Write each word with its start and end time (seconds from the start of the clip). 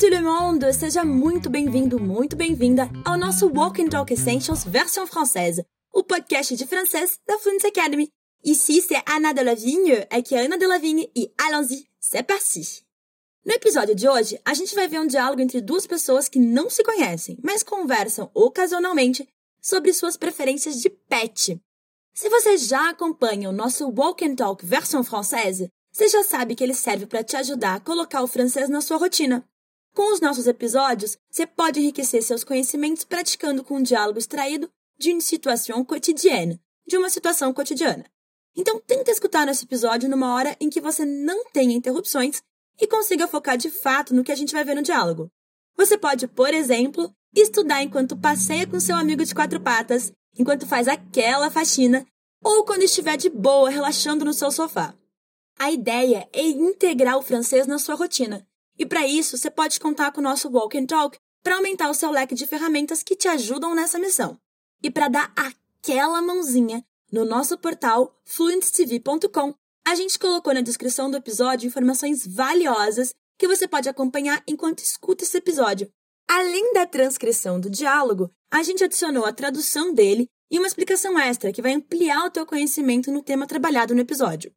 tout 0.00 0.08
le 0.08 0.22
monde! 0.22 0.72
Seja 0.72 1.04
muito 1.04 1.50
bem-vindo, 1.50 2.00
muito 2.00 2.34
bem-vinda 2.34 2.88
ao 3.04 3.18
nosso 3.18 3.46
Walk 3.48 3.82
and 3.82 3.90
Talk 3.90 4.10
Essentials 4.10 4.64
versão 4.64 5.06
française, 5.06 5.62
o 5.92 6.02
podcast 6.02 6.56
de 6.56 6.66
francês 6.66 7.18
da 7.28 7.38
Fluency 7.38 7.66
Academy. 7.66 8.08
Ici, 8.42 8.80
c'est 8.80 9.02
Anna 9.06 9.34
Delavigne, 9.34 10.06
aqui 10.08 10.34
é 10.34 10.46
Ana 10.46 10.56
Delavigne 10.56 11.10
e 11.14 11.30
allons-y, 11.36 11.86
c'est 12.00 12.22
parti! 12.22 12.82
No 13.44 13.52
episódio 13.52 13.94
de 13.94 14.08
hoje, 14.08 14.40
a 14.42 14.54
gente 14.54 14.74
vai 14.74 14.88
ver 14.88 15.00
um 15.00 15.06
diálogo 15.06 15.42
entre 15.42 15.60
duas 15.60 15.86
pessoas 15.86 16.30
que 16.30 16.38
não 16.38 16.70
se 16.70 16.82
conhecem, 16.82 17.36
mas 17.42 17.62
conversam 17.62 18.30
ocasionalmente 18.32 19.28
sobre 19.60 19.92
suas 19.92 20.16
preferências 20.16 20.80
de 20.80 20.88
pet. 20.88 21.60
Se 22.14 22.30
você 22.30 22.56
já 22.56 22.88
acompanha 22.88 23.50
o 23.50 23.52
nosso 23.52 23.86
Walk 23.90 24.24
and 24.24 24.36
Talk 24.36 24.64
versão 24.64 25.04
française, 25.04 25.68
você 25.92 26.08
já 26.08 26.24
sabe 26.24 26.54
que 26.54 26.64
ele 26.64 26.72
serve 26.72 27.04
para 27.04 27.22
te 27.22 27.36
ajudar 27.36 27.74
a 27.74 27.80
colocar 27.80 28.22
o 28.22 28.26
francês 28.26 28.70
na 28.70 28.80
sua 28.80 28.96
rotina. 28.96 29.44
Com 29.94 30.12
os 30.12 30.20
nossos 30.20 30.46
episódios, 30.46 31.18
você 31.30 31.46
pode 31.46 31.80
enriquecer 31.80 32.22
seus 32.22 32.44
conhecimentos 32.44 33.04
praticando 33.04 33.64
com 33.64 33.76
um 33.76 33.82
diálogo 33.82 34.18
extraído 34.18 34.70
de 34.98 35.12
uma 35.12 35.20
situação 35.20 35.84
quotidiana, 35.84 36.60
de 36.86 36.96
uma 36.96 37.10
situação 37.10 37.52
cotidiana. 37.52 38.04
Então, 38.56 38.80
tenta 38.80 39.10
escutar 39.10 39.46
nosso 39.46 39.64
episódio 39.64 40.08
numa 40.08 40.34
hora 40.34 40.56
em 40.60 40.70
que 40.70 40.80
você 40.80 41.04
não 41.04 41.44
tenha 41.52 41.74
interrupções 41.74 42.42
e 42.80 42.86
consiga 42.86 43.26
focar 43.26 43.56
de 43.56 43.70
fato 43.70 44.14
no 44.14 44.22
que 44.22 44.32
a 44.32 44.34
gente 44.34 44.52
vai 44.52 44.64
ver 44.64 44.74
no 44.74 44.82
diálogo. 44.82 45.30
Você 45.76 45.98
pode, 45.98 46.26
por 46.28 46.52
exemplo, 46.52 47.12
estudar 47.34 47.82
enquanto 47.82 48.16
passeia 48.16 48.66
com 48.66 48.78
seu 48.78 48.96
amigo 48.96 49.24
de 49.24 49.34
quatro 49.34 49.60
patas, 49.60 50.12
enquanto 50.38 50.66
faz 50.66 50.86
aquela 50.88 51.50
faxina, 51.50 52.06
ou 52.42 52.64
quando 52.64 52.82
estiver 52.82 53.16
de 53.16 53.28
boa 53.28 53.70
relaxando 53.70 54.24
no 54.24 54.32
seu 54.32 54.50
sofá. 54.50 54.94
A 55.58 55.70
ideia 55.70 56.28
é 56.32 56.42
integrar 56.42 57.18
o 57.18 57.22
francês 57.22 57.66
na 57.66 57.78
sua 57.78 57.94
rotina. 57.94 58.46
E 58.80 58.86
para 58.86 59.06
isso, 59.06 59.36
você 59.36 59.50
pode 59.50 59.78
contar 59.78 60.10
com 60.10 60.22
o 60.22 60.24
nosso 60.24 60.48
Walk 60.48 60.78
and 60.78 60.86
Talk 60.86 61.18
para 61.42 61.56
aumentar 61.56 61.90
o 61.90 61.94
seu 61.94 62.10
leque 62.10 62.34
de 62.34 62.46
ferramentas 62.46 63.02
que 63.02 63.14
te 63.14 63.28
ajudam 63.28 63.74
nessa 63.74 63.98
missão. 63.98 64.38
E 64.82 64.90
para 64.90 65.08
dar 65.08 65.34
aquela 65.36 66.22
mãozinha, 66.22 66.82
no 67.12 67.26
nosso 67.26 67.58
portal 67.58 68.18
fluenttv.com, 68.24 69.54
a 69.86 69.94
gente 69.94 70.18
colocou 70.18 70.54
na 70.54 70.62
descrição 70.62 71.10
do 71.10 71.18
episódio 71.18 71.66
informações 71.66 72.26
valiosas 72.26 73.12
que 73.36 73.46
você 73.46 73.68
pode 73.68 73.86
acompanhar 73.86 74.42
enquanto 74.48 74.78
escuta 74.78 75.24
esse 75.24 75.36
episódio. 75.36 75.90
Além 76.26 76.72
da 76.72 76.86
transcrição 76.86 77.60
do 77.60 77.68
diálogo, 77.68 78.30
a 78.50 78.62
gente 78.62 78.82
adicionou 78.82 79.26
a 79.26 79.32
tradução 79.32 79.92
dele 79.92 80.26
e 80.50 80.58
uma 80.58 80.66
explicação 80.66 81.18
extra 81.18 81.52
que 81.52 81.60
vai 81.60 81.74
ampliar 81.74 82.24
o 82.24 82.30
teu 82.30 82.46
conhecimento 82.46 83.12
no 83.12 83.22
tema 83.22 83.46
trabalhado 83.46 83.94
no 83.94 84.00
episódio. 84.00 84.50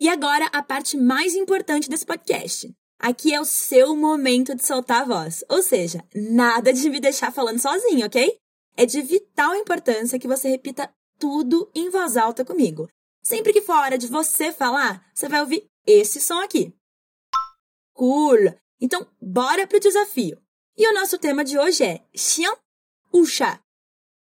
E 0.00 0.08
agora 0.08 0.46
a 0.46 0.64
parte 0.64 0.96
mais 0.96 1.36
importante 1.36 1.88
desse 1.88 2.04
podcast. 2.04 2.74
Aqui 2.98 3.32
é 3.32 3.40
o 3.40 3.44
seu 3.44 3.94
momento 3.94 4.56
de 4.56 4.66
soltar 4.66 5.02
a 5.02 5.04
voz, 5.04 5.44
ou 5.48 5.62
seja, 5.62 6.04
nada 6.12 6.72
de 6.72 6.90
me 6.90 6.98
deixar 6.98 7.32
falando 7.32 7.60
sozinho, 7.60 8.04
ok? 8.04 8.36
É 8.76 8.84
de 8.84 9.00
vital 9.02 9.54
importância 9.54 10.18
que 10.18 10.26
você 10.26 10.48
repita 10.48 10.92
tudo 11.16 11.70
em 11.74 11.90
voz 11.90 12.16
alta 12.16 12.44
comigo. 12.44 12.88
Sempre 13.22 13.52
que 13.52 13.62
for 13.62 13.74
a 13.74 13.82
hora 13.82 13.98
de 13.98 14.08
você 14.08 14.52
falar, 14.52 15.06
você 15.14 15.28
vai 15.28 15.40
ouvir 15.40 15.64
esse 15.86 16.20
som 16.20 16.40
aqui. 16.40 16.74
Cool! 17.94 18.52
Então, 18.80 19.06
bora 19.20 19.66
pro 19.66 19.80
desafio. 19.80 20.40
E 20.76 20.88
o 20.88 20.94
nosso 20.94 21.18
tema 21.18 21.44
de 21.44 21.58
hoje 21.58 21.84
é 21.84 22.04
ou 23.12 23.24
chat. 23.24 23.60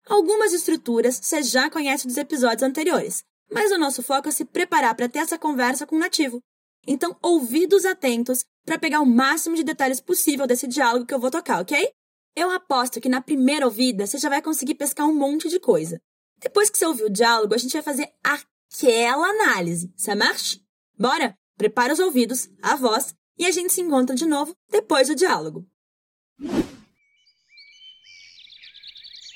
Algumas 0.05 0.53
estruturas 0.53 1.19
você 1.21 1.41
já 1.41 1.69
conhece 1.69 2.07
dos 2.07 2.17
episódios 2.17 2.63
anteriores, 2.63 3.23
mas 3.51 3.71
o 3.71 3.77
nosso 3.77 4.03
foco 4.03 4.29
é 4.29 4.31
se 4.31 4.45
preparar 4.45 4.95
para 4.95 5.09
ter 5.09 5.19
essa 5.19 5.37
conversa 5.37 5.85
com 5.85 5.95
o 5.95 5.99
nativo. 5.99 6.41
Então, 6.85 7.17
ouvidos 7.21 7.85
atentos 7.85 8.45
para 8.67 8.77
pegar 8.77 8.99
o 8.99 9.05
máximo 9.05 9.55
de 9.55 9.63
detalhes 9.63 10.01
possível 10.01 10.45
desse 10.45 10.67
diálogo 10.67 11.05
que 11.05 11.13
eu 11.13 11.19
vou 11.19 11.31
tocar, 11.31 11.61
ok? 11.61 11.89
Eu 12.35 12.51
aposto 12.51 12.99
que 12.99 13.07
na 13.07 13.21
primeira 13.21 13.65
ouvida 13.65 14.05
você 14.05 14.17
já 14.17 14.27
vai 14.27 14.41
conseguir 14.41 14.75
pescar 14.75 15.07
um 15.07 15.15
monte 15.15 15.47
de 15.47 15.57
coisa. 15.57 16.01
Depois 16.41 16.69
que 16.69 16.77
você 16.77 16.85
ouvir 16.85 17.05
o 17.05 17.09
diálogo, 17.09 17.55
a 17.55 17.57
gente 17.57 17.71
vai 17.71 17.81
fazer 17.81 18.09
aquela 18.21 19.25
análise. 19.25 19.89
Ça 19.95 20.15
marche? 20.17 20.59
Bora? 20.99 21.33
Prepara 21.57 21.93
os 21.93 21.99
ouvidos, 21.99 22.49
a 22.61 22.75
voz 22.75 23.15
e 23.39 23.45
a 23.45 23.51
gente 23.51 23.71
se 23.71 23.79
encontra 23.81 24.13
de 24.13 24.25
novo 24.25 24.53
depois 24.69 25.07
do 25.07 25.15
diálogo. 25.15 25.65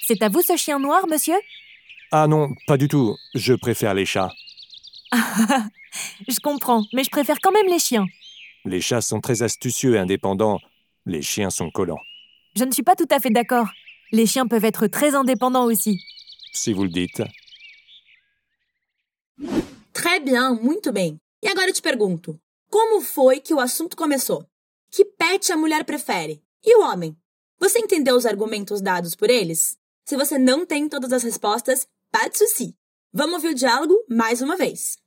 C'est 0.05 0.21
à 0.21 0.27
vous 0.27 0.45
ce 0.45 0.57
chien 0.57 0.77
noir, 0.77 1.07
monsieur 1.07 1.39
Ah 2.11 2.27
non, 2.27 2.49
pas 2.67 2.77
du 2.77 2.89
tout. 2.89 3.15
Je 3.33 3.53
préfère 3.53 3.93
les 3.93 4.05
chats. 4.05 4.31
Je 6.27 6.39
comprends, 6.41 6.83
mais 6.93 7.03
je 7.03 7.09
préfère 7.09 7.39
quand 7.41 7.51
même 7.51 7.67
les 7.67 7.79
chiens. 7.79 8.05
Les 8.65 8.81
chats 8.81 9.01
sont 9.01 9.21
très 9.21 9.41
astucieux 9.41 9.95
et 9.95 9.99
indépendants. 9.99 10.59
Les 11.05 11.21
chiens 11.21 11.49
sont 11.49 11.71
collants. 11.71 12.01
Je 12.55 12.63
ne 12.63 12.71
suis 12.71 12.83
pas 12.83 12.95
tout 12.95 13.07
à 13.09 13.19
fait 13.19 13.29
d'accord. 13.29 13.67
Les 14.11 14.25
chiens 14.25 14.47
peuvent 14.47 14.65
être 14.65 14.87
très 14.87 15.15
indépendants 15.15 15.65
aussi. 15.65 15.99
Si 16.53 16.73
vous 16.73 16.83
le 16.83 16.89
dites. 16.89 17.23
Très 19.93 20.19
bien, 20.19 20.53
muito 20.61 20.91
bem. 20.91 21.17
E 21.43 21.47
agora 21.47 21.69
eu 21.69 21.73
te 21.73 21.81
pergunto: 21.81 22.39
como 22.69 23.01
foi 23.01 23.39
que 23.39 23.53
o 23.53 23.59
assunto 23.59 23.95
começou? 23.95 24.45
Que 24.91 25.05
pet 25.05 25.51
a 25.51 25.57
mulher 25.57 25.83
prefere? 25.85 26.41
E 26.63 26.75
o 26.75 26.81
homem? 26.81 27.15
Você 27.59 27.79
entendeu 27.79 28.15
os 28.15 28.25
argumentos 28.25 28.81
dados 28.81 29.15
por 29.15 29.29
eles? 29.29 29.77
Se 30.05 30.17
você 30.17 30.37
não 30.37 30.65
tem 30.65 30.89
todas 30.89 31.13
as 31.13 31.23
respostas, 31.23 31.87
pas 32.11 32.29
de 32.29 32.37
souci. 32.37 32.75
Vamos 33.13 33.35
ouvir 33.35 33.49
o 33.49 33.55
diálogo 33.55 33.95
mais 34.09 34.41
uma 34.41 34.57
vez. 34.57 34.97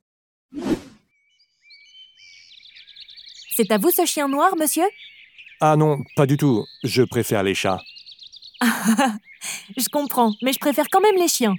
C'est 3.55 3.71
à 3.71 3.77
vous 3.77 3.91
ce 3.91 4.05
chien 4.05 4.27
noir, 4.27 4.53
monsieur? 4.57 4.83
Ah 5.61 5.77
non, 5.77 6.03
pas 6.17 6.25
du 6.25 6.35
tout. 6.35 6.65
Je 6.83 7.03
préfère 7.03 7.41
les 7.41 7.55
chats. 7.55 7.81
Je 9.77 9.87
comprends, 9.89 10.33
mais 10.41 10.51
je 10.51 10.59
préfère 10.59 10.87
quand 10.91 10.99
même 10.99 11.15
les 11.15 11.27
chiens. 11.27 11.55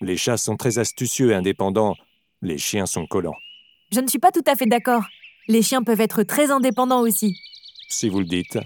Les 0.00 0.16
chats 0.16 0.36
sont 0.36 0.56
très 0.56 0.78
astucieux 0.78 1.30
et 1.30 1.34
indépendants. 1.34 1.96
Les 2.42 2.58
chiens 2.58 2.86
sont 2.86 3.06
collants. 3.06 3.36
Je 3.90 4.00
ne 4.00 4.06
suis 4.06 4.18
pas 4.20 4.30
tout 4.30 4.44
à 4.46 4.54
fait 4.54 4.66
d'accord. 4.66 5.04
Les 5.48 5.62
chiens 5.62 5.82
peuvent 5.82 6.00
être 6.00 6.22
très 6.22 6.50
indépendants 6.50 7.00
aussi. 7.00 7.36
Si 7.88 8.08
vous 8.08 8.20
le 8.20 8.26
dites. 8.26 8.58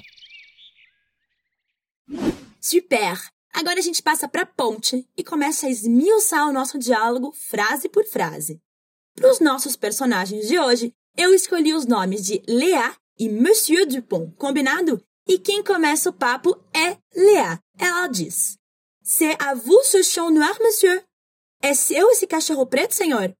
Super! 2.61 3.31
Agora 3.55 3.79
a 3.79 3.81
gente 3.81 4.03
passa 4.03 4.29
para 4.29 4.43
a 4.43 4.47
ponte 4.47 5.07
e 5.17 5.25
começa 5.25 5.67
a 5.67 5.71
esmiuçar 5.71 6.47
o 6.47 6.53
nosso 6.53 6.79
diálogo 6.79 7.33
frase 7.33 7.89
por 7.89 8.05
frase. 8.05 8.61
Para 9.15 9.31
os 9.31 9.41
nossos 9.41 9.77
personagens 9.77 10.47
de 10.47 10.59
hoje, 10.59 10.93
eu 11.16 11.34
escolhi 11.34 11.72
os 11.72 11.87
nomes 11.87 12.25
de 12.25 12.43
Léa 12.47 12.94
e 13.19 13.28
Monsieur 13.28 13.87
Dupont, 13.87 14.32
combinado? 14.37 15.03
E 15.27 15.38
quem 15.38 15.62
começa 15.62 16.10
o 16.10 16.12
papo 16.12 16.56
é 16.75 16.99
Léa. 17.15 17.59
Ela 17.78 18.06
diz: 18.06 18.59
C'est 19.03 19.37
à 19.43 19.54
vous 19.54 19.82
ce 19.84 20.03
chien 20.03 20.31
noir, 20.31 20.56
monsieur? 20.60 21.03
É 21.62 21.75
seu 21.75 22.10
esse 22.10 22.27
cachorro 22.27 22.66
preto, 22.66 22.94
senhor? 22.94 23.34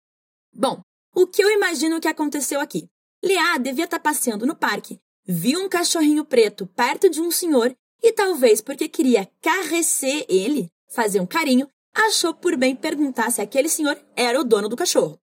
Bom, 0.53 0.81
o 1.14 1.26
que 1.26 1.42
eu 1.42 1.50
imagino 1.50 2.00
que 2.00 2.09
aconteceu 2.09 2.60
aqui? 2.60 2.88
Léa 3.22 3.59
devia 3.59 3.84
estar 3.84 4.00
passeando 4.00 4.47
no 4.47 4.56
parque, 4.56 4.98
viu 5.26 5.60
um 5.60 5.69
cachorrinho 5.69 6.25
preto 6.25 6.66
perto 6.66 7.08
de 7.08 7.20
um 7.20 7.31
senhor 7.31 7.75
e 8.03 8.12
talvez 8.12 8.60
porque 8.60 8.88
queria 8.88 9.28
carrecer 9.41 10.25
ele, 10.28 10.70
fazer 10.88 11.20
um 11.20 11.26
carinho, 11.26 11.69
achou 11.94 12.34
por 12.34 12.56
bem 12.56 12.75
perguntar 12.75 13.31
se 13.31 13.41
aquele 13.41 13.69
senhor 13.69 13.98
era 14.14 14.41
o 14.41 14.44
dono 14.44 14.69
do 14.69 14.76
cachorro. 14.76 15.19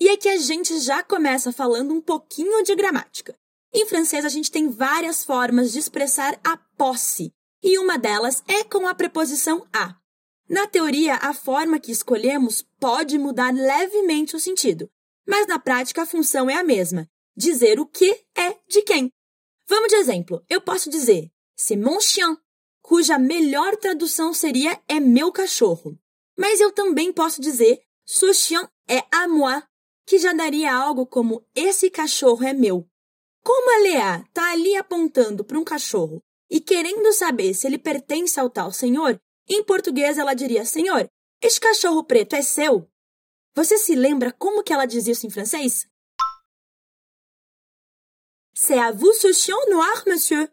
E 0.00 0.08
aqui 0.08 0.28
a 0.28 0.36
gente 0.38 0.78
já 0.80 1.02
começa 1.02 1.52
falando 1.52 1.94
um 1.94 2.00
pouquinho 2.00 2.62
de 2.62 2.74
gramática. 2.74 3.36
Em 3.72 3.86
francês, 3.86 4.24
a 4.24 4.28
gente 4.28 4.50
tem 4.50 4.68
várias 4.68 5.24
formas 5.24 5.72
de 5.72 5.78
expressar 5.78 6.38
a 6.44 6.56
posse, 6.76 7.32
e 7.62 7.78
uma 7.78 7.98
delas 7.98 8.42
é 8.46 8.62
com 8.64 8.86
a 8.86 8.94
preposição 8.94 9.66
a. 9.72 9.96
Na 10.48 10.66
teoria, 10.66 11.14
a 11.16 11.32
forma 11.32 11.80
que 11.80 11.90
escolhemos 11.90 12.62
pode 12.78 13.18
mudar 13.18 13.52
levemente 13.52 14.36
o 14.36 14.40
sentido, 14.40 14.90
mas 15.26 15.46
na 15.46 15.58
prática 15.58 16.02
a 16.02 16.06
função 16.06 16.50
é 16.50 16.54
a 16.54 16.64
mesma: 16.64 17.08
dizer 17.36 17.80
o 17.80 17.86
que 17.86 18.24
é 18.36 18.56
de 18.68 18.82
quem. 18.82 19.10
Vamos 19.66 19.88
de 19.88 19.96
exemplo. 19.96 20.44
Eu 20.48 20.60
posso 20.60 20.90
dizer 20.90 21.30
c'est 21.56 21.76
mon 21.76 22.00
chien, 22.00 22.36
cuja 22.82 23.18
melhor 23.18 23.76
tradução 23.76 24.34
seria 24.34 24.80
é 24.86 25.00
meu 25.00 25.32
cachorro. 25.32 25.98
Mas 26.36 26.60
eu 26.60 26.72
também 26.72 27.12
posso 27.12 27.40
dizer 27.40 27.80
ce 28.04 28.32
chien 28.34 28.68
est 28.88 29.06
à 29.10 29.26
moi, 29.26 29.62
que 30.06 30.18
já 30.18 30.32
daria 30.32 30.74
algo 30.74 31.06
como 31.06 31.44
esse 31.54 31.90
cachorro 31.90 32.44
é 32.44 32.52
meu. 32.52 32.88
Como 33.42 33.70
a 33.74 33.82
Leá 33.82 34.24
está 34.26 34.52
ali 34.52 34.76
apontando 34.76 35.44
para 35.44 35.58
um 35.58 35.64
cachorro 35.64 36.22
e 36.50 36.60
querendo 36.60 37.12
saber 37.12 37.54
se 37.54 37.66
ele 37.66 37.78
pertence 37.78 38.38
ao 38.38 38.48
tal 38.48 38.72
senhor, 38.72 39.20
em 39.48 39.62
português 39.62 40.18
ela 40.18 40.34
diria: 40.34 40.64
Senhor, 40.64 41.08
este 41.40 41.60
cachorro 41.60 42.04
preto 42.04 42.34
é 42.36 42.42
seu? 42.42 42.88
Você 43.54 43.78
se 43.78 43.94
lembra 43.94 44.32
como 44.32 44.62
que 44.62 44.72
ela 44.72 44.86
diz 44.86 45.06
isso 45.06 45.26
em 45.26 45.30
francês? 45.30 45.86
C'est 48.54 48.78
à 48.78 48.92
vous 48.92 49.12
ce 49.20 49.32
chien 49.34 49.56
noir, 49.68 50.04
monsieur? 50.06 50.50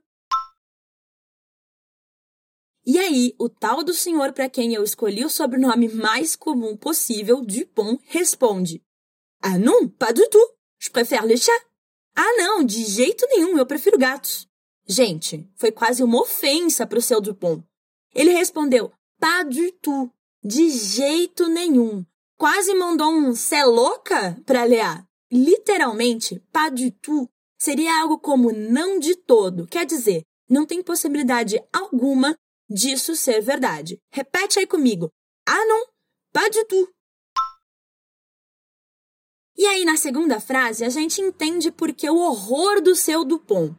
E 2.83 2.97
aí, 2.97 3.35
o 3.39 3.47
tal 3.47 3.83
do 3.83 3.93
senhor 3.93 4.33
para 4.33 4.49
quem 4.49 4.73
eu 4.73 4.83
escolhi 4.83 5.23
o 5.23 5.29
sobrenome 5.29 5.87
mais 5.87 6.35
comum 6.35 6.75
possível, 6.75 7.41
Dupont, 7.41 8.01
responde: 8.07 8.83
Ah 9.41 9.57
non, 9.57 9.87
pas 9.87 10.13
du 10.13 10.23
tout. 10.29 10.47
Je 10.79 10.89
préfère 10.89 11.25
les 11.25 11.37
chats. 11.37 11.65
Ah 12.15 12.33
não, 12.37 12.63
de 12.63 12.83
jeito 12.83 13.25
nenhum, 13.27 13.57
eu 13.57 13.65
prefiro 13.65 13.97
gatos. 13.97 14.47
Gente, 14.87 15.49
foi 15.55 15.71
quase 15.71 16.03
uma 16.03 16.21
ofensa 16.21 16.85
para 16.85 16.99
o 16.99 17.01
seu 17.01 17.21
Dupont. 17.21 17.63
Ele 18.13 18.31
respondeu: 18.31 18.91
Pas 19.19 19.43
du 19.43 19.71
tout. 19.73 20.11
De 20.43 20.69
jeito 20.69 21.47
nenhum. 21.47 22.03
Quase 22.37 22.73
mandou 22.73 23.11
um 23.11 23.35
cê 23.35 23.63
louca 23.63 24.37
para 24.45 24.63
Léa. 24.63 25.05
Literalmente, 25.31 26.39
pas 26.51 26.71
du 26.71 26.91
tout 26.91 27.29
seria 27.59 28.01
algo 28.01 28.17
como 28.17 28.51
não 28.51 28.99
de 28.99 29.15
todo. 29.15 29.67
Quer 29.67 29.85
dizer, 29.85 30.23
não 30.49 30.65
tem 30.65 30.81
possibilidade 30.81 31.61
alguma 31.71 32.35
disso 32.67 33.15
ser 33.15 33.41
verdade. 33.41 33.99
Repete 34.11 34.59
aí 34.59 34.65
comigo. 34.65 35.09
Ah, 35.47 35.65
não, 35.65 35.85
pas 36.33 36.49
du 36.49 36.65
tout. 36.65 36.89
E 39.57 39.65
aí, 39.65 39.85
na 39.85 39.97
segunda 39.97 40.39
frase, 40.39 40.83
a 40.83 40.89
gente 40.89 41.21
entende 41.21 41.71
porque 41.71 42.09
o 42.09 42.17
horror 42.17 42.81
do 42.81 42.95
seu 42.95 43.23
Dupont. 43.23 43.75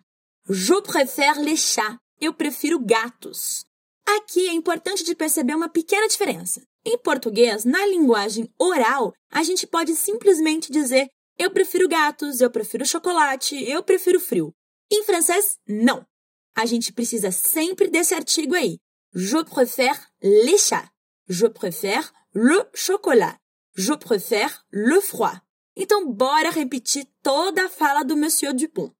Je 0.49 0.81
préfère 0.83 1.41
les 1.41 1.61
chats. 1.61 1.99
Eu 2.21 2.33
prefiro 2.33 2.79
gatos. 2.79 3.65
Aqui 4.07 4.49
é 4.49 4.53
importante 4.53 5.03
de 5.05 5.15
perceber 5.15 5.55
uma 5.55 5.69
pequena 5.69 6.07
diferença. 6.07 6.63
Em 6.85 6.99
português, 6.99 7.65
na 7.65 7.87
linguagem 7.87 8.49
oral, 8.59 9.13
a 9.31 9.43
gente 9.43 9.67
pode 9.67 9.95
simplesmente 9.95 10.71
dizer 10.71 11.09
eu 11.39 11.51
prefiro 11.51 11.89
gatos, 11.89 12.41
eu 12.41 12.51
prefiro 12.51 12.85
chocolate, 12.85 13.57
eu 13.69 13.83
prefiro 13.83 14.21
frio. 14.21 14.53
Em 14.91 15.03
francês, 15.05 15.57
não. 15.67 16.07
A 16.55 16.67
gente 16.67 16.93
precisa 16.93 17.31
sempre 17.31 17.89
desse 17.89 18.15
artigo 18.15 18.55
aí. 18.55 18.79
Je 19.15 19.43
préfère 19.45 19.99
les 20.23 20.59
chats. 20.59 20.89
Je 21.29 21.47
préfère 21.47 22.13
le 22.35 22.65
chocolat. 22.75 23.39
Je 23.75 23.95
préfère 23.95 24.65
le 24.71 25.01
froid. 25.01 25.41
Então, 25.75 26.13
bora 26.13 26.51
repetir 26.51 27.07
toda 27.23 27.65
a 27.65 27.69
fala 27.69 28.03
do 28.03 28.17
Monsieur 28.17 28.53
Dupont. 28.53 28.95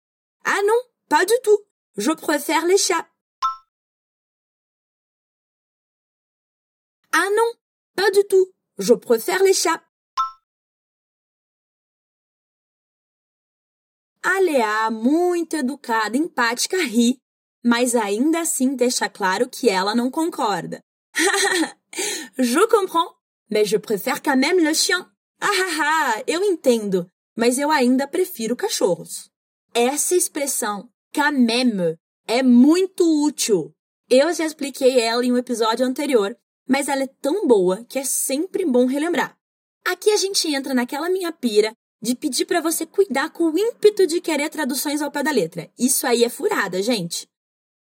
Ah 0.45 0.63
non, 0.63 0.83
pas 1.09 1.25
du 1.25 1.39
tout. 1.43 1.67
Je 1.97 2.13
préfère 2.13 2.65
les 2.67 2.79
chats. 2.79 3.07
Ah 7.13 7.29
non, 7.37 7.53
pas 7.95 8.11
du 8.11 8.25
tout. 8.25 8.53
Je 8.79 8.95
préfère 8.95 9.43
les 9.43 9.53
chats. 9.53 9.83
A 14.25 14.41
Leá, 14.41 14.91
muito 14.91 15.57
educada, 15.57 16.17
empática, 16.17 16.77
ri, 16.77 17.19
mas 17.63 17.95
ainda 17.95 18.41
assim 18.41 18.77
deixa 18.77 19.09
claro 19.09 19.49
que 19.49 19.69
ela 19.69 19.95
não 19.95 20.11
concorda. 20.11 20.81
je 22.39 22.67
comprends, 22.69 23.17
mais 23.51 23.65
je 23.67 23.77
préfère 23.77 24.23
quand 24.23 24.37
même 24.37 24.59
le 24.59 24.73
chien. 24.73 25.12
Ah, 25.45 25.49
ah, 25.49 26.15
ah, 26.15 26.23
eu 26.25 26.45
entendo, 26.45 27.05
mas 27.37 27.59
eu 27.59 27.69
ainda 27.69 28.07
prefiro 28.07 28.55
cachorros. 28.55 29.29
Essa 29.75 30.15
expressão, 30.15 30.89
quand 31.13 31.37
même, 31.37 31.97
é 32.29 32.45
muito 32.45 33.03
útil. 33.25 33.73
Eu 34.09 34.33
já 34.33 34.47
expliquei 34.47 35.01
ela 35.01 35.25
em 35.25 35.33
um 35.33 35.37
episódio 35.37 35.85
anterior, 35.85 36.37
mas 36.69 36.87
ela 36.87 37.03
é 37.03 37.09
tão 37.21 37.45
boa 37.49 37.85
que 37.89 37.99
é 37.99 38.05
sempre 38.05 38.65
bom 38.65 38.87
relembrar. 38.87 39.37
Aqui 39.85 40.13
a 40.13 40.17
gente 40.17 40.47
entra 40.47 40.75
naquela 40.75 41.11
minha 41.11 41.33
pira 41.33 41.73
de 42.01 42.15
pedir 42.15 42.47
para 42.47 42.61
você 42.61 42.87
cuidar 42.87 43.31
com 43.31 43.51
o 43.51 43.59
ímpeto 43.59 44.07
de 44.07 44.21
querer 44.21 44.49
traduções 44.49 45.03
ao 45.03 45.11
pé 45.11 45.25
da 45.25 45.33
letra. 45.33 45.69
Isso 45.77 46.07
aí 46.07 46.23
é 46.23 46.29
furada, 46.29 46.81
gente. 46.81 47.27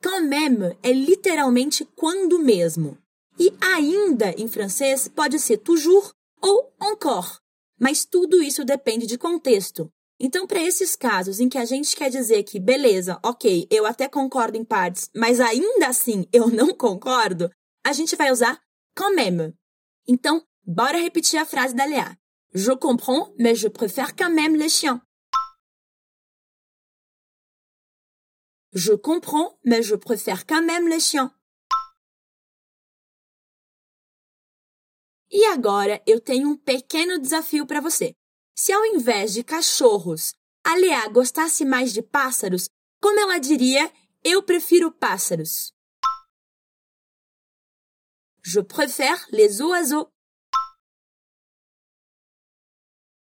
Quand 0.01 0.23
même 0.23 0.79
é 0.81 0.93
literalmente 0.93 1.85
quando 1.97 2.39
mesmo. 2.39 2.97
E 3.37 3.53
ainda 3.61 4.31
em 4.39 4.47
francês 4.47 5.09
pode 5.09 5.41
ser 5.41 5.59
toujours 5.59 6.13
ou 6.41 6.73
encore 6.81 7.41
mas 7.79 8.05
tudo 8.05 8.43
isso 8.43 8.65
depende 8.65 9.07
de 9.07 9.17
contexto. 9.17 9.93
Então, 10.21 10.47
para 10.47 10.63
esses 10.63 10.97
casos 10.97 11.39
em 11.39 11.49
que 11.49 11.59
a 11.59 11.65
gente 11.65 11.95
quer 11.95 12.11
dizer 12.11 12.43
que, 12.43 12.59
beleza, 12.59 13.21
ok, 13.25 13.69
eu 13.71 13.87
até 13.87 14.09
concordo 14.09 14.57
em 14.57 14.65
partes, 14.65 15.09
mas 15.15 15.39
ainda 15.39 15.87
assim 15.87 16.27
eu 16.33 16.49
não 16.49 16.75
concordo, 16.75 17.51
a 17.85 17.93
gente 17.93 18.17
vai 18.17 18.33
usar 18.33 18.61
quand 18.97 19.15
même. 19.15 19.55
Então, 20.09 20.45
bora 20.65 20.99
repetir 20.99 21.39
a 21.39 21.47
frase 21.47 21.75
da 21.75 21.85
Léa. 21.85 22.19
Je 22.53 22.73
comprends, 22.73 23.33
mais 23.39 23.55
je 23.59 23.69
préfère 23.69 24.17
quand 24.17 24.31
même 24.31 24.57
les 24.57 24.69
chiens. 24.69 25.01
Je 28.73 28.93
comprends, 28.95 29.59
mais 29.65 29.83
je 29.83 29.95
préfère 29.95 30.47
quand 30.47 30.63
même 30.63 30.89
les 30.89 31.01
chiens. 31.01 31.33
E 35.31 35.45
agora 35.47 36.03
eu 36.07 36.21
tenho 36.21 36.49
um 36.49 36.57
pequeno 36.57 37.19
desafio 37.19 37.67
para 37.67 37.81
você. 37.81 38.15
Se 38.57 38.73
ao 38.73 38.85
invés 38.87 39.33
de 39.33 39.45
cachorros, 39.45 40.35
a 40.65 40.75
Leá 40.75 41.09
gostasse 41.09 41.65
mais 41.65 41.93
de 41.93 42.03
pássaros, 42.03 42.69
como 43.01 43.21
ela 43.21 43.39
diria, 43.39 43.93
eu 44.25 44.43
prefiro 44.43 44.91
pássaros. 44.91 45.73
Je 48.43 48.61
préfère 48.63 49.27
les 49.31 49.61
oiseaux. 49.61 50.11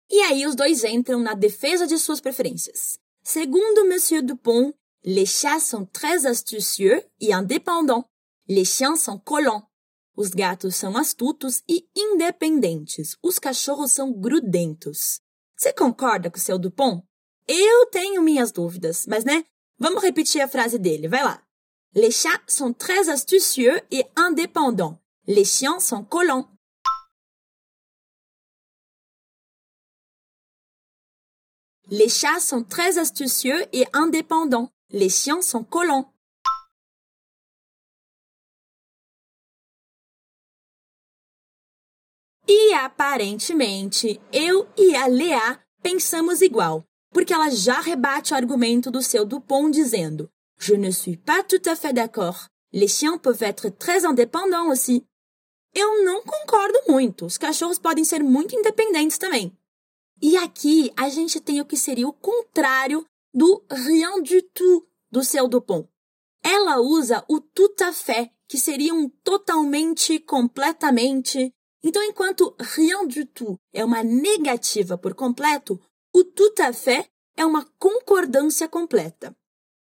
E 0.09 0.21
aí 0.21 0.45
os 0.45 0.55
dois 0.55 0.83
entram 0.83 1.19
na 1.19 1.33
defesa 1.33 1.87
de 1.87 1.97
suas 1.97 2.21
preferências. 2.21 2.99
Segundo 3.23 3.85
Monsieur 3.85 4.21
Dupont, 4.21 4.73
les 5.03 5.25
chats 5.25 5.59
sont 5.59 5.85
très 5.87 6.25
astucieux 6.25 7.03
et 7.19 7.33
indépendants. 7.33 8.07
Les 8.47 8.65
chiens 8.65 8.95
sont 8.95 9.19
collants. 9.19 9.67
Os 10.15 10.29
gatos 10.29 10.75
são 10.75 10.95
astutos 10.95 11.61
e 11.67 11.85
independentes. 11.95 13.17
Os 13.21 13.37
cachorros 13.37 13.91
são 13.91 14.13
grudentos. 14.13 15.19
Você 15.57 15.73
concorda 15.73 16.31
com 16.31 16.37
o 16.37 16.41
seu 16.41 16.57
Dupont? 16.57 17.03
Eu 17.47 17.85
tenho 17.87 18.21
minhas 18.21 18.51
dúvidas, 18.51 19.05
mas 19.07 19.25
né? 19.25 19.43
Vamos 19.77 20.01
repetir 20.01 20.41
a 20.41 20.47
frase 20.47 20.79
dele, 20.79 21.07
vai 21.07 21.23
lá. 21.23 21.43
Les 21.93 22.11
chats 22.11 22.53
sont 22.53 22.73
très 22.73 23.09
astucieux 23.09 23.81
et 23.91 24.05
indépendants. 24.15 24.97
Les 25.27 25.45
chiens 25.45 25.79
sont 25.79 26.03
collants. 26.03 26.49
Les 31.87 32.09
chats 32.09 32.39
sont 32.39 32.63
très 32.63 32.97
astucieux 32.97 33.67
et 33.71 33.85
indépendants. 33.93 34.71
Les 34.89 35.09
chiens 35.09 35.41
sont 35.41 35.63
collants. 35.63 36.14
E 42.47 42.73
aparentemente, 42.73 44.21
eu 44.31 44.67
e 44.77 44.95
a 44.95 45.07
Lea 45.07 45.59
pensamos 45.81 46.41
igual, 46.41 46.85
porque 47.11 47.33
ela 47.33 47.49
já 47.49 47.79
rebate 47.79 48.33
o 48.33 48.35
argumento 48.35 48.91
do 48.91 49.01
seu 49.01 49.25
Dupont 49.25 49.71
dizendo: 49.71 50.29
Je 50.59 50.75
ne 50.77 50.91
suis 50.91 51.17
pas 51.17 51.43
tout 51.43 51.61
à 51.67 51.75
fait 51.75 51.93
d'accord. 51.93 52.47
Les 52.71 52.87
chiens 52.87 53.17
peuvent 53.17 53.41
être 53.41 53.69
très 53.69 54.05
indépendants 54.05 54.69
aussi. 54.69 55.03
Eu 55.73 56.03
não 56.03 56.21
concordo 56.23 56.79
muito. 56.87 57.25
Os 57.25 57.37
cachorros 57.37 57.79
podem 57.79 58.03
ser 58.03 58.23
muito 58.23 58.55
independentes 58.55 59.17
também. 59.17 59.51
E 60.21 60.37
aqui 60.37 60.91
a 60.95 61.09
gente 61.09 61.41
tem 61.41 61.59
o 61.59 61.65
que 61.65 61.75
seria 61.75 62.07
o 62.07 62.13
contrário 62.13 63.05
do 63.33 63.63
rien 63.69 64.21
du 64.21 64.41
tout 64.53 64.87
do 65.11 65.23
seu 65.23 65.47
Dupont. 65.47 65.87
Ela 66.43 66.79
usa 66.79 67.25
o 67.27 67.39
tout 67.39 67.75
à 67.81 67.91
fait, 67.91 68.31
que 68.47 68.57
seria 68.57 68.93
um 68.93 69.09
totalmente, 69.23 70.19
completamente, 70.19 71.51
então, 71.87 72.01
enquanto 72.01 72.55
rien 72.59 73.05
du 73.05 73.27
tout 73.27 73.59
é 73.71 73.85
uma 73.85 74.03
negativa 74.03 74.97
por 74.97 75.13
completo, 75.13 75.79
o 76.11 76.23
tout 76.23 76.55
à 76.59 76.73
fait 76.73 77.07
é 77.37 77.45
uma 77.45 77.63
concordância 77.77 78.67
completa. 78.67 79.37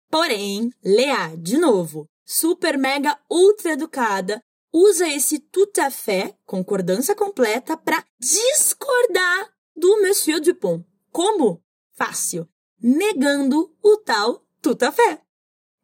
Porém, 0.07 0.71
Lea, 0.83 1.35
de 1.35 1.57
novo, 1.57 2.05
super 2.23 2.77
mega 2.77 3.19
ultra 3.27 3.71
educada, 3.71 4.39
usa 4.71 5.07
esse 5.07 5.39
tout 5.39 5.73
à 5.79 5.89
fait, 5.89 6.35
concordância 6.45 7.15
completa, 7.15 7.75
para 7.75 8.05
discordar 8.19 9.51
do 9.75 9.99
Monsieur 10.03 10.39
Dupont. 10.39 10.85
Como? 11.11 11.59
Fácil. 11.93 12.47
Negando 12.79 13.75
o 13.81 13.97
tal 13.97 14.45
tout 14.61 14.77
à 14.81 14.91
fait. 14.91 15.21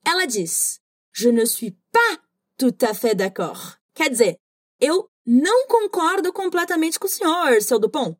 Ela 0.05 0.27
diz: 0.27 0.79
Je 1.11 1.29
ne 1.29 1.45
suis 1.45 1.71
pas 1.91 2.19
tout 2.59 2.77
à 2.81 2.93
fait 2.93 3.15
d'accord. 3.15 3.79
Quer 3.95 4.11
dizer, 4.11 4.37
eu 4.79 5.09
não 5.25 5.67
concordo 5.67 6.31
completamente 6.31 6.99
com 6.99 7.07
o 7.07 7.09
senhor, 7.09 7.61
seu 7.61 7.79
Dupont. 7.79 8.15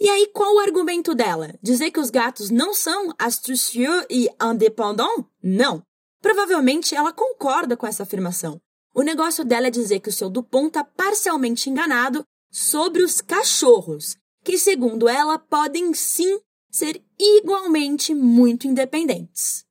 E 0.00 0.08
aí, 0.08 0.30
qual 0.32 0.54
o 0.54 0.60
argumento 0.60 1.14
dela? 1.14 1.58
Dizer 1.60 1.90
que 1.90 1.98
os 1.98 2.08
gatos 2.08 2.50
não 2.50 2.72
são 2.72 3.12
astucieux 3.18 4.06
e 4.08 4.30
indépendants? 4.40 5.24
Não. 5.42 5.82
Provavelmente 6.22 6.94
ela 6.94 7.12
concorda 7.12 7.76
com 7.76 7.86
essa 7.86 8.04
afirmação. 8.04 8.60
O 8.94 9.02
negócio 9.02 9.44
dela 9.44 9.66
é 9.66 9.70
dizer 9.70 10.00
que 10.00 10.08
o 10.08 10.12
seu 10.12 10.30
Dupont 10.30 10.68
está 10.68 10.84
parcialmente 10.84 11.68
enganado 11.68 12.24
sobre 12.50 13.02
os 13.02 13.20
cachorros, 13.20 14.16
que, 14.44 14.56
segundo 14.56 15.08
ela, 15.08 15.38
podem 15.38 15.92
sim 15.94 16.40
ser 16.70 17.02
igualmente 17.18 18.14
muito 18.14 18.66
independentes. 18.66 19.64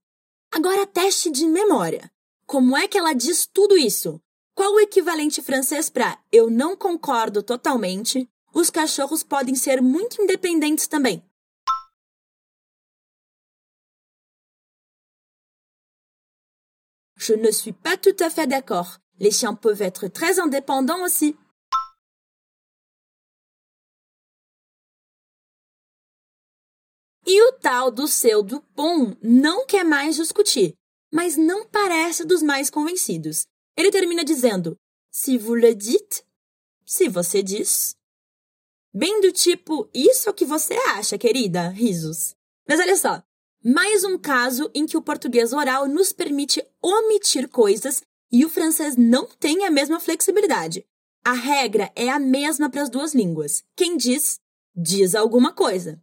Agora, 0.52 0.86
teste 0.86 1.30
de 1.32 1.48
memória. 1.48 2.12
Como 2.46 2.76
é 2.76 2.88
que 2.88 2.98
ela 2.98 3.14
diz 3.14 3.46
tudo 3.46 3.78
isso? 3.78 4.22
Qual 4.58 4.74
o 4.74 4.80
equivalente 4.80 5.40
francês 5.40 5.88
para 5.88 6.18
eu 6.32 6.50
não 6.50 6.76
concordo 6.76 7.44
totalmente? 7.44 8.28
Os 8.52 8.72
cachorros 8.72 9.22
podem 9.22 9.54
ser 9.54 9.84
muito 9.84 10.20
independentes 10.20 10.88
também. 10.88 11.24
Je 17.16 17.36
ne 17.36 17.52
suis 17.52 17.72
pas 17.72 17.98
tout 17.98 18.18
à 18.20 18.32
fait 18.32 18.48
d'accord. 18.48 18.98
Les 19.20 19.30
chiens 19.30 19.54
peuvent 19.54 19.84
être 19.84 20.08
très 20.08 20.40
indépendants 20.40 21.04
aussi. 21.04 21.38
E 27.28 27.44
o 27.44 27.52
tal 27.62 27.92
do 27.92 28.08
seu 28.08 28.42
Dupont 28.42 29.16
não 29.22 29.68
quer 29.68 29.86
mais 29.86 30.16
discutir, 30.16 30.74
mas 31.14 31.38
não 31.38 31.68
parece 31.68 32.26
dos 32.26 32.42
mais 32.42 32.72
convencidos. 32.72 33.46
Ele 33.78 33.92
termina 33.92 34.24
dizendo: 34.24 34.76
Se 35.12 35.38
vous 35.38 35.56
le 35.56 35.76
dites, 35.76 36.24
se 36.84 37.08
você 37.08 37.44
diz. 37.44 37.96
Bem 38.94 39.22
do 39.22 39.32
tipo, 39.32 39.88
isso 39.94 40.28
é 40.28 40.32
o 40.32 40.34
que 40.34 40.46
você 40.46 40.74
acha, 40.74 41.18
querida? 41.18 41.70
Risos. 41.70 42.36
Mas 42.68 42.80
olha 42.80 42.98
só, 42.98 43.22
mais 43.64 44.04
um 44.04 44.18
caso 44.18 44.72
em 44.74 44.86
que 44.86 44.98
o 44.98 45.02
português 45.02 45.54
oral 45.54 45.88
nos 45.88 46.12
permite 46.12 46.66
omitir 46.82 47.48
coisas 47.48 48.02
e 48.32 48.44
o 48.44 48.50
francês 48.50 48.96
não 48.96 49.28
tem 49.28 49.66
a 49.66 49.72
mesma 49.72 50.00
flexibilidade. 50.00 50.86
A 51.24 51.34
regra 51.34 51.92
é 51.96 52.10
a 52.10 52.18
mesma 52.18 52.70
para 52.70 52.82
as 52.82 52.90
duas 52.90 53.14
línguas. 53.14 53.64
Quem 53.76 53.98
diz, 53.98 54.40
diz 54.76 55.14
alguma 55.14 55.54
coisa. 55.54 56.02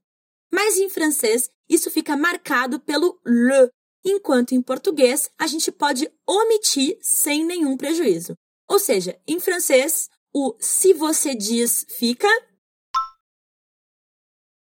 Mas 0.52 0.76
em 0.76 0.88
francês, 0.88 1.50
isso 1.68 1.90
fica 1.90 2.16
marcado 2.16 2.78
pelo 2.78 3.18
le, 3.24 3.70
enquanto 4.04 4.52
em 4.52 4.60
português 4.60 5.30
a 5.38 5.46
gente 5.46 5.72
pode 5.72 6.12
omitir 6.26 6.98
sem 7.00 7.44
nenhum 7.44 7.76
prejuízo. 7.76 8.34
Ou 8.68 8.78
seja, 8.78 9.20
em 9.26 9.40
francês, 9.40 10.08
o 10.32 10.56
se 10.60 10.92
você 10.92 11.34
diz 11.34 11.86
fica 11.88 12.28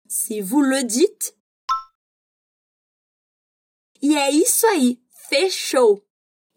se 0.07 0.41
vous 0.41 0.61
le 0.61 0.83
dites. 0.83 1.33
E 4.01 4.17
é 4.17 4.29
isso 4.31 4.67
aí, 4.67 5.01
fechou! 5.29 6.03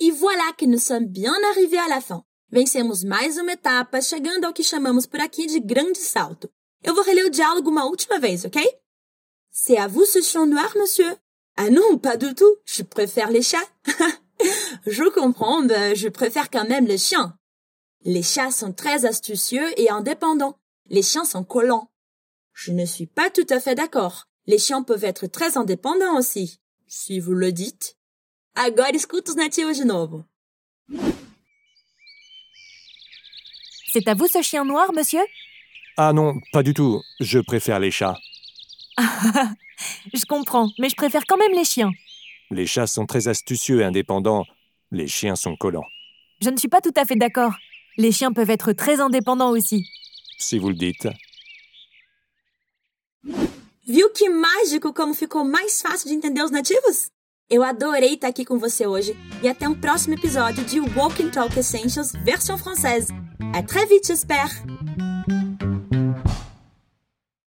E 0.00 0.10
voilà 0.10 0.52
que 0.52 0.66
nous 0.66 0.82
sommes 0.82 1.08
bien 1.08 1.44
arrivés 1.50 1.80
à 1.80 1.88
la 1.88 2.00
fin. 2.00 2.24
Vencemos 2.50 3.04
mais 3.04 3.36
uma 3.38 3.52
etapa, 3.52 4.00
chegando 4.00 4.44
ao 4.44 4.52
que 4.52 4.64
chamamos 4.64 5.06
por 5.06 5.20
aqui 5.20 5.46
de 5.46 5.60
grande 5.60 5.98
salto. 5.98 6.50
Eu 6.82 6.94
vou 6.94 7.04
reler 7.04 7.26
o 7.26 7.30
diálogo 7.30 7.70
uma 7.70 7.84
última 7.84 8.18
vez, 8.18 8.44
ok? 8.44 8.62
C'est 9.50 9.78
à 9.78 9.86
vous 9.86 10.06
ce 10.06 10.20
chien 10.20 10.46
noir, 10.46 10.76
monsieur? 10.76 11.16
Ah 11.56 11.70
non, 11.70 11.98
pas 11.98 12.16
du 12.16 12.34
tout. 12.34 12.56
Je 12.64 12.82
préfère 12.82 13.30
les 13.30 13.42
chats. 13.42 13.58
je 14.86 15.08
comprends, 15.10 15.62
mais 15.62 15.94
je 15.94 16.08
préfère 16.08 16.50
quand 16.50 16.68
même 16.68 16.86
les 16.86 16.98
chiens. 16.98 17.36
Les 18.04 18.22
chats 18.22 18.50
sont 18.50 18.72
très 18.72 19.06
astucieux 19.06 19.68
et 19.80 19.88
indépendants. 19.88 20.58
Les 20.90 21.02
chiens 21.02 21.24
sont 21.24 21.44
collants. 21.44 21.90
Je 22.52 22.72
ne 22.72 22.84
suis 22.84 23.06
pas 23.06 23.30
tout 23.30 23.46
à 23.50 23.60
fait 23.60 23.74
d'accord. 23.74 24.26
Les 24.46 24.58
chiens 24.58 24.82
peuvent 24.82 25.04
être 25.04 25.26
très 25.26 25.56
indépendants 25.56 26.18
aussi, 26.18 26.60
si 26.86 27.18
vous 27.18 27.32
le 27.32 27.52
dites. 27.52 27.96
Agora 28.56 28.90
escuta 28.90 29.30
os 29.30 29.36
nativos 29.36 29.78
de 29.78 29.84
novo. 29.84 30.24
C'est 33.92 34.06
à 34.06 34.14
vous 34.14 34.28
ce 34.28 34.42
chien 34.42 34.64
noir, 34.64 34.92
monsieur? 34.92 35.24
Ah 35.96 36.12
non, 36.12 36.34
pas 36.52 36.62
du 36.62 36.74
tout. 36.74 37.00
Je 37.20 37.38
préfère 37.38 37.80
les 37.80 37.90
chats. 37.90 38.18
Je 40.12 40.24
comprends, 40.26 40.68
mais 40.78 40.88
je 40.88 40.96
préfère 40.96 41.22
quand 41.26 41.36
même 41.36 41.52
les 41.52 41.64
chiens. 41.64 41.90
Les 42.50 42.66
chats 42.66 42.86
sont 42.86 43.06
très 43.06 43.28
astucieux 43.28 43.80
et 43.80 43.84
indépendants. 43.84 44.44
Les 44.90 45.08
chiens 45.08 45.36
sont 45.36 45.56
collants. 45.56 45.86
Je 46.40 46.50
ne 46.50 46.56
suis 46.56 46.68
pas 46.68 46.80
tout 46.80 46.92
à 46.96 47.04
fait 47.04 47.16
d'accord. 47.16 47.54
Les 47.96 48.12
chiens 48.12 48.32
peuvent 48.32 48.50
être 48.50 48.72
très 48.72 49.00
indépendants 49.00 49.50
aussi. 49.50 49.88
Si 50.38 50.58
vous 50.58 50.68
le 50.68 50.74
dites. 50.74 51.08
Viu 53.86 54.08
que 54.14 54.28
mágico 54.30 54.92
como 54.92 55.14
ficou 55.14 55.44
mais 55.44 55.82
fácil 55.82 56.08
de 56.08 56.14
entender 56.14 56.42
os 56.42 56.50
nativos? 56.50 57.10
Eu 57.50 57.62
adorei 57.62 58.14
estar 58.14 58.28
aqui 58.28 58.44
com 58.44 58.58
você 58.58 58.86
hoje 58.86 59.14
e 59.42 59.48
até 59.48 59.68
um 59.68 59.74
próximo 59.74 60.14
episódio 60.14 60.64
de 60.64 60.80
Walk 60.80 61.22
and 61.22 61.30
Talk 61.30 61.58
Essentials 61.58 62.12
versão 62.24 62.56
française. 62.56 63.08
À 63.54 63.62
très 63.62 63.86
vite, 63.86 64.06
j'espère! 64.06 64.73